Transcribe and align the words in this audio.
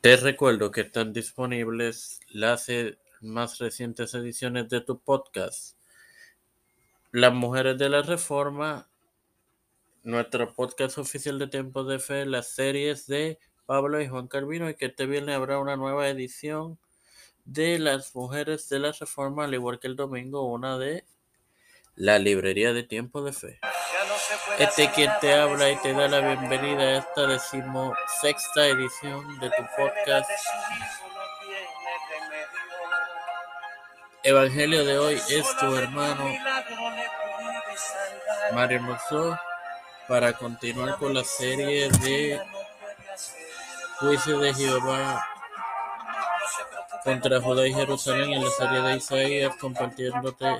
Te 0.00 0.16
recuerdo 0.16 0.70
que 0.70 0.82
están 0.82 1.12
disponibles 1.12 2.20
las 2.28 2.68
e- 2.68 2.98
más 3.20 3.58
recientes 3.58 4.14
ediciones 4.14 4.68
de 4.68 4.80
tu 4.80 5.00
podcast. 5.00 5.76
Las 7.10 7.34
Mujeres 7.34 7.78
de 7.78 7.88
la 7.88 8.02
Reforma, 8.02 8.88
nuestro 10.04 10.54
podcast 10.54 10.98
oficial 10.98 11.40
de 11.40 11.48
Tiempo 11.48 11.82
de 11.82 11.98
Fe, 11.98 12.26
las 12.26 12.48
series 12.48 13.08
de 13.08 13.40
Pablo 13.66 14.00
y 14.00 14.06
Juan 14.06 14.28
Calvino, 14.28 14.70
y 14.70 14.76
que 14.76 14.86
este 14.86 15.06
viernes 15.06 15.34
habrá 15.34 15.58
una 15.58 15.76
nueva 15.76 16.08
edición 16.08 16.78
de 17.44 17.80
Las 17.80 18.14
Mujeres 18.14 18.68
de 18.68 18.78
la 18.78 18.92
Reforma, 18.92 19.46
al 19.46 19.54
igual 19.54 19.80
que 19.80 19.88
el 19.88 19.96
domingo, 19.96 20.46
una 20.46 20.78
de 20.78 21.04
la 21.96 22.20
Librería 22.20 22.72
de 22.72 22.84
Tiempo 22.84 23.24
de 23.24 23.32
Fe. 23.32 23.58
Este 24.56 24.90
quien 24.92 25.10
te 25.20 25.34
habla 25.34 25.70
y 25.70 25.76
te 25.76 25.92
da 25.92 26.08
la 26.08 26.20
bienvenida 26.20 26.82
a 26.82 26.98
esta 26.98 27.26
decimosexta 27.26 28.66
edición 28.66 29.38
de 29.40 29.50
tu 29.50 29.62
podcast. 29.76 30.30
Evangelio 34.22 34.84
de 34.84 34.98
hoy 34.98 35.22
es 35.28 35.56
tu 35.58 35.76
hermano 35.76 36.32
Mario 38.52 38.82
Mosso 38.82 39.38
para 40.08 40.32
continuar 40.32 40.96
con 40.98 41.14
la 41.14 41.24
serie 41.24 41.90
de 41.90 42.40
Juicio 44.00 44.38
de 44.38 44.54
Jehová 44.54 45.26
contra 47.04 47.40
Judá 47.40 47.66
y 47.66 47.74
Jerusalén 47.74 48.32
en 48.32 48.44
la 48.44 48.50
serie 48.50 48.80
de 48.80 48.96
Isaías 48.96 49.56
compartiéndote 49.56 50.58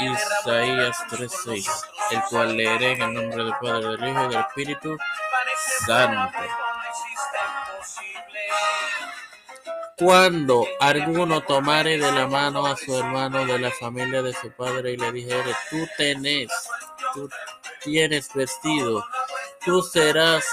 Isaías 0.00 0.96
3:6, 1.10 1.66
el 2.10 2.22
cual 2.28 2.56
leeré 2.56 2.92
en 2.92 3.02
el 3.02 3.14
nombre 3.14 3.44
del 3.44 3.54
Padre, 3.60 3.88
del 3.96 4.08
Hijo 4.08 4.24
y 4.24 4.28
del 4.28 4.40
Espíritu 4.40 4.96
Santo. 5.86 6.38
Cuando 9.96 10.66
alguno 10.80 11.42
tomare 11.42 11.98
de 11.98 12.10
la 12.10 12.26
mano 12.26 12.66
a 12.66 12.76
su 12.76 12.96
hermano 12.96 13.44
de 13.44 13.58
la 13.58 13.70
familia 13.70 14.22
de 14.22 14.32
su 14.32 14.50
padre 14.52 14.92
y 14.92 14.96
le 14.96 15.12
dijere, 15.12 15.54
tú 15.68 15.86
tenés, 15.98 16.48
tú 17.12 17.28
tienes 17.82 18.32
vestido, 18.32 19.04
tú 19.62 19.82
serás 19.82 20.44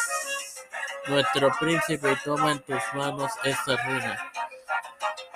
nuestro 1.08 1.50
príncipe 1.60 2.12
y 2.12 2.16
toma 2.26 2.52
en 2.52 2.60
tus 2.60 2.82
manos 2.94 3.32
esta 3.46 3.78
ruina. 3.86 4.32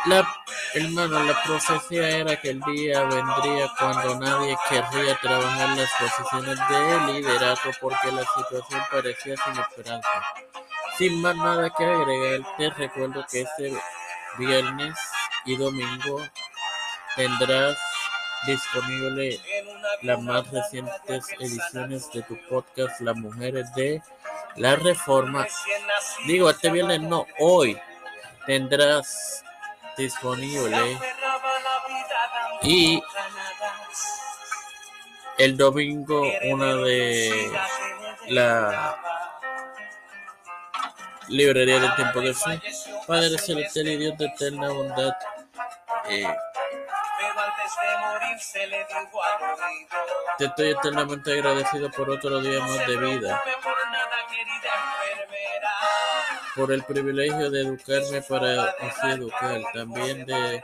La, 0.06 0.28
hermano, 0.74 1.24
la 1.24 1.44
profecía 1.44 2.10
era 2.10 2.36
que 2.40 2.52
el 2.52 2.62
día 2.62 3.02
vendría 3.04 3.70
cuando 3.78 4.20
nadie 4.20 4.56
querría 4.70 5.18
trabajar 5.22 5.78
las 5.78 5.90
posiciones 6.00 6.60
de 6.70 7.14
liderato 7.14 7.70
porque 7.80 8.12
la 8.12 8.24
situación 8.36 8.82
parecía 8.92 9.36
sin 9.38 9.60
esperanza. 9.60 10.10
Sin 10.98 11.22
más 11.22 11.36
nada 11.36 11.70
que 11.70 11.86
agregar, 11.86 12.42
te 12.58 12.70
recuerdo 12.70 13.26
que 13.30 13.42
este 13.42 13.74
viernes 14.38 14.98
y 15.46 15.56
domingo 15.56 16.22
tendrás 17.16 17.78
disponible 18.46 19.40
las 20.04 20.22
más 20.22 20.50
recientes 20.52 21.26
ediciones 21.40 22.12
de 22.12 22.22
tu 22.24 22.38
podcast 22.48 23.00
Las 23.02 23.16
Mujeres 23.16 23.74
de 23.76 24.02
la 24.56 24.76
Reforma. 24.76 25.48
Digo, 26.26 26.50
este 26.50 26.72
viernes 26.72 27.02
no, 27.02 27.26
hoy 27.40 27.78
tendrás 28.46 29.44
disponible. 29.97 30.97
Y 32.64 33.02
el 35.38 35.58
domingo 35.58 36.23
una 36.50 36.75
de 36.75 37.52
la 38.28 38.97
librería 41.28 41.80
del 41.80 41.95
tiempo 41.95 42.22
de 42.22 42.34
fe 42.34 42.62
Padre 43.08 43.38
celestial 43.38 43.88
y 43.88 43.97
Dios 43.97 44.17
de 44.17 44.25
eterna 44.25 44.69
bondad. 44.69 45.14
Eh, 46.09 46.28
te 50.38 50.46
estoy 50.46 50.72
eternamente 50.72 51.31
agradecido 51.34 51.90
por 51.91 52.09
otro 52.09 52.41
día 52.41 52.59
más 52.59 52.88
de 52.88 52.97
vida 52.97 53.44
por 56.56 56.72
el 56.72 56.84
privilegio 56.84 57.50
de 57.50 57.62
educarme 57.62 58.22
para 58.22 58.63
así 58.81 59.09
educar, 59.09 59.62
también 59.73 60.25
de 60.25 60.62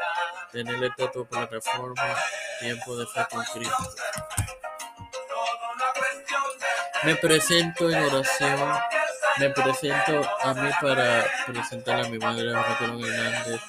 tener 0.52 0.84
esta 0.84 1.12
tu 1.12 1.26
plataforma 1.26 2.16
Tiempo 2.60 2.98
de 2.98 3.06
Fe 3.08 3.26
con 3.30 3.44
Cristo. 3.46 3.96
Me 7.04 7.16
presento 7.16 7.90
en 7.90 8.04
oración, 8.04 8.74
me 9.38 9.50
presento 9.52 10.22
a 10.42 10.54
mí 10.54 10.70
para 10.82 11.26
presentar 11.46 12.06
a 12.06 12.10
mi 12.10 12.18
madre 12.18 12.52
Raquel 12.52 13.06
Hernández, 13.06 13.62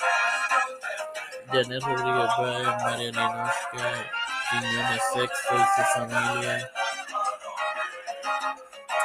Janet 1.53 1.83
Rodríguez 1.83 2.31
Báez, 2.39 2.83
María 2.83 3.11
Ninoska, 3.11 4.11
Quiñones 4.51 5.03
Sexto 5.13 5.55
y 5.55 5.65
su 5.77 5.83
familia, 5.95 6.71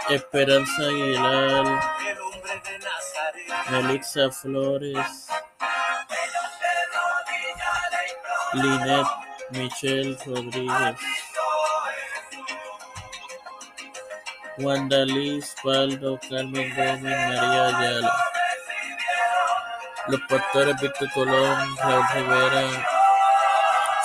Esperanza 0.10 0.84
Aguilar, 0.84 1.82
Melissa 3.72 4.32
Flores, 4.32 5.28
Linet 8.54 9.08
Michelle 9.52 10.18
Rodríguez, 10.26 10.98
Wanda 14.60 15.06
Liz 15.06 15.56
Paldo, 15.64 16.20
Carmen 16.30 16.70
Gómez, 16.76 17.02
María 17.02 17.68
Ayala, 17.68 18.14
los 20.08 20.22
pastores 20.30 20.80
Víctor 20.82 21.10
Colón, 21.14 21.76
Raúl 21.78 22.06
Rivera, 22.14 22.88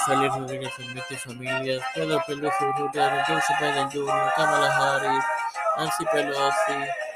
Félix 0.07 0.35
Rodríguez 0.35 0.73
Enrique 0.79 1.17
Familias, 1.19 1.83
Pedro 1.95 2.23
Pérez 2.27 2.55
Urrutia, 2.61 3.25
Joseph 3.27 3.93
Jr., 3.93 4.33
Kamala 4.37 4.71
Harris, 4.75 5.25
Nancy 5.77 6.05
Pelosi, 6.07 7.08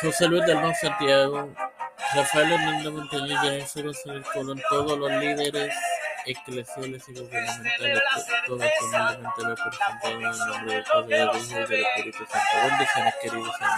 José 0.00 0.28
Luis 0.28 0.46
del 0.46 0.56
Mar 0.56 0.74
Santiago, 0.76 1.48
Rafael 2.14 2.52
Hernández 2.52 3.62
Jesús 3.62 3.82
González 3.82 4.26
Colón, 4.32 4.62
todos 4.70 4.98
los 4.98 5.10
líderes 5.12 5.74
eclesiales 6.24 7.06
y 7.08 7.12
gubernamentales, 7.20 8.02
todos 8.46 8.64
humildemente 8.82 9.42
lo 9.42 9.54
presentado 9.54 10.10
en 10.10 10.22
el 10.24 10.38
nombre 10.38 10.74
del 10.74 10.84
Padre, 10.84 11.18
del 11.18 11.28
Hijo 11.28 11.38
y 11.38 11.66
del 11.66 11.80
Espíritu 11.82 12.26
Santo. 12.26 12.68
Bendiciones, 12.68 13.14
queridos 13.20 13.60
amigos. 13.60 13.68